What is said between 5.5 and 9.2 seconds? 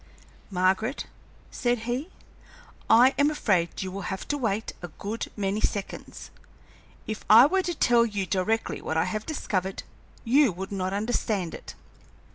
seconds. If I were to tell you directly what I